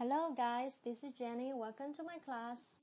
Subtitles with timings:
[0.00, 0.78] Hello, guys.
[0.84, 1.52] This is Jenny.
[1.52, 2.78] Welcome to my class.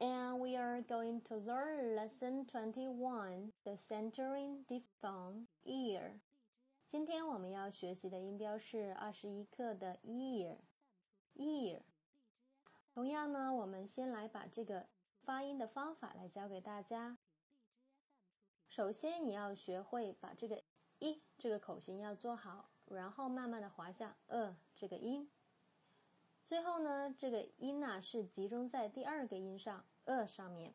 [0.00, 6.18] And we are going to learn lesson 21, the centering diphon ear.
[6.88, 10.56] 今天我们要学习的音标是二十一课的 ear。
[11.36, 11.82] ear。
[12.92, 14.86] 同样呢，我们先来把这个
[15.22, 17.16] 发音的方法来教给大家。
[18.68, 20.60] 首先，你要学会把这个
[20.98, 25.30] 一这个口型要做好，然后慢慢的滑下呃这个音。
[26.44, 30.74] 最后呢，这个音呐是集中在第二个音上呃上面。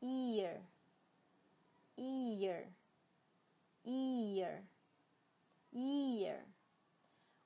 [0.00, 0.60] ear，ear，ear，ear。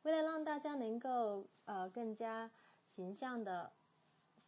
[0.02, 2.50] 为了让大家能够呃更加
[2.86, 3.72] 形象的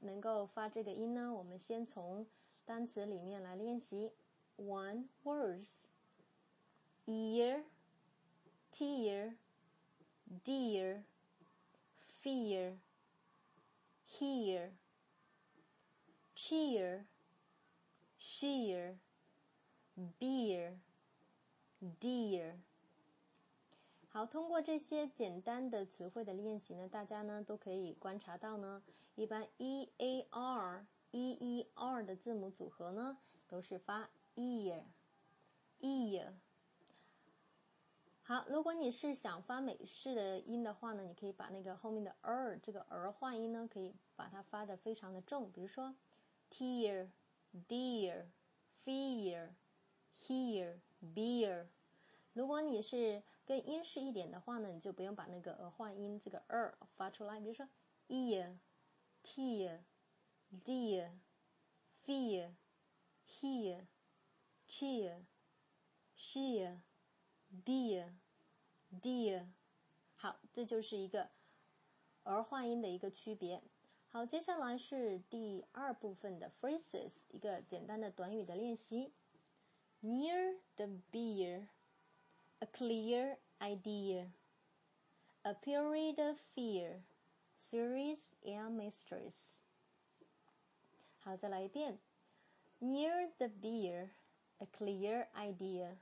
[0.00, 2.26] 能够发这个音呢，我们先从
[2.64, 4.12] 单词里面来练习。
[4.56, 5.86] One words.
[7.06, 7.64] Ear,
[8.70, 9.36] tear,
[10.44, 11.04] dear
[12.28, 12.76] fear,
[14.04, 14.72] hear,
[16.34, 17.06] cheer,
[18.18, 18.96] sheer,
[20.18, 20.74] beer,
[21.98, 22.56] dear。
[24.10, 28.82] 好，通过这些简单的词汇的练习呢，大家呢都可以观察到呢，
[29.14, 34.82] 一般 e a r e e r 的字母组合呢都是发 ear
[35.80, 36.34] ear。
[38.28, 45.94] 好，如果你是想发美式的音的话呢，你可以把那个后面的 er 这个儿化音呢，可以把它发的非常的重，比如说
[46.50, 47.08] tear、
[47.66, 48.26] dear、
[48.84, 49.48] fear、
[50.14, 51.68] hear、beer。
[52.34, 57.66] 如果你是更英式一点的话呢，你就不用把那个儿化音这个 er 发出来，比如说
[58.08, 58.58] ear、
[59.24, 59.78] tear、
[60.62, 61.12] dear、
[62.04, 62.50] fear、
[63.26, 63.86] hear、
[64.68, 65.22] cheer、
[66.18, 66.80] sheer。
[67.65, 68.13] Dear,
[69.01, 69.47] dear，
[70.15, 71.29] 好，这就是一个
[72.23, 73.61] 儿化音的一个区别。
[74.09, 79.13] 好，接下来是第二部分的 phrases，一个简单的短语的练习。
[80.01, 81.67] Near the beer,
[82.59, 84.31] a clear idea,
[85.43, 87.03] a period of fear,
[87.57, 89.59] series and mysteries。
[91.19, 91.99] 好，再来一遍。
[92.81, 94.09] Near the beer,
[94.57, 95.97] a clear idea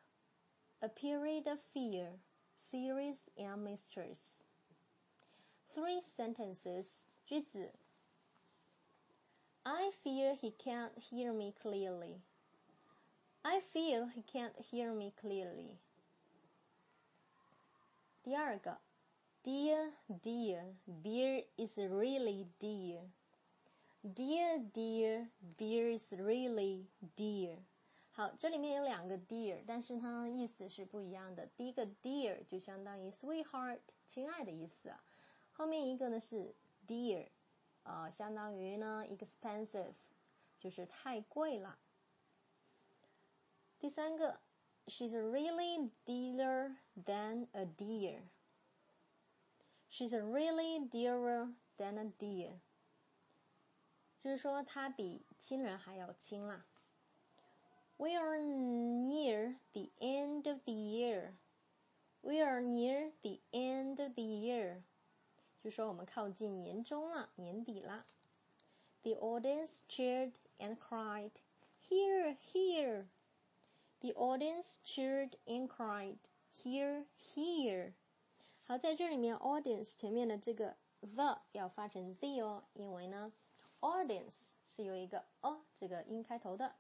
[0.81, 2.19] a period of fear,
[2.57, 4.43] series and mysteries.
[5.73, 7.05] Three sentences.
[7.25, 7.71] 句子
[9.63, 12.21] I fear he can't hear me clearly.
[13.43, 15.77] I feel he can't hear me clearly.
[18.23, 18.79] 第二个
[19.43, 23.01] Dear, dear, beer is really dear.
[24.03, 26.85] Dear, dear, beer is really
[27.15, 27.57] dear.
[28.16, 31.44] 好，这里面有两个 dear，但是它的意思是不一样的。
[31.48, 34.90] 第一个 dear 就相当于 sweetheart，亲爱的意思。
[35.52, 36.54] 后面一个呢是
[36.86, 37.28] dear，
[37.82, 39.92] 啊，相当于呢 expensive，
[40.58, 41.78] 就是太贵了。
[43.78, 44.40] 第三个
[44.86, 48.22] ，she's really dearer than a dear。
[49.90, 52.52] she's really dearer than a dear，
[54.18, 56.64] 就是说她比亲人还要亲啦。
[57.97, 61.33] We are near the end of the year.
[62.23, 64.83] We are near the end of the year.
[65.63, 68.05] 就说我们靠近年终了，年底了。
[69.03, 71.31] The audience cheered and cried,
[71.79, 73.07] "Here, here!"
[73.99, 76.17] The audience cheered and cried,
[76.51, 77.93] "Here, here!"
[78.63, 83.31] 好，在这里面，audience 前面的这个 the 要发成 the 哦，因为呢，
[83.81, 86.75] audience 是有一个 o 这个音开头的。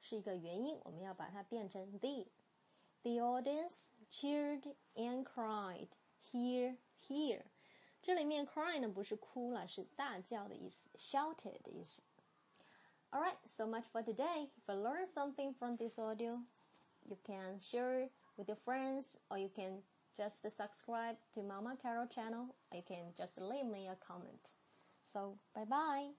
[0.00, 5.88] 是一个元音，我们要把它变成 the。The audience cheered and cried,
[6.22, 7.44] "Here, here!"
[8.02, 12.02] 这里面 cry 呢不是哭了，是大叫的意思，shouted 的意思。
[13.10, 14.50] All right, so much for today.
[14.56, 16.42] If you learned something from this audio,
[17.02, 19.82] you can share with your friends, or you can
[20.16, 24.52] just subscribe to Mama Carol channel, or you can just leave me a comment.
[25.12, 26.14] So, bye bye.